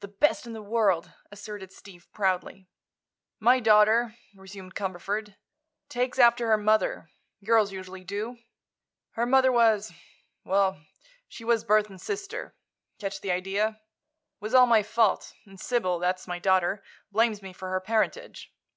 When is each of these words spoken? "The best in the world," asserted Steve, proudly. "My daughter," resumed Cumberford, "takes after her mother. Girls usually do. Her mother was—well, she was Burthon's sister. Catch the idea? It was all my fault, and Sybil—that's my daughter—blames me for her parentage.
"The 0.00 0.08
best 0.08 0.46
in 0.48 0.52
the 0.52 0.64
world," 0.64 1.12
asserted 1.30 1.70
Steve, 1.72 2.08
proudly. 2.12 2.66
"My 3.38 3.60
daughter," 3.60 4.16
resumed 4.34 4.74
Cumberford, 4.74 5.36
"takes 5.88 6.18
after 6.18 6.48
her 6.48 6.56
mother. 6.58 7.08
Girls 7.44 7.70
usually 7.70 8.02
do. 8.02 8.36
Her 9.12 9.26
mother 9.26 9.52
was—well, 9.52 10.80
she 11.28 11.44
was 11.44 11.62
Burthon's 11.62 12.02
sister. 12.02 12.56
Catch 12.98 13.20
the 13.20 13.30
idea? 13.30 13.78
It 13.78 13.78
was 14.40 14.54
all 14.54 14.66
my 14.66 14.82
fault, 14.82 15.32
and 15.46 15.60
Sybil—that's 15.60 16.26
my 16.26 16.40
daughter—blames 16.40 17.40
me 17.40 17.52
for 17.52 17.70
her 17.70 17.78
parentage. 17.78 18.52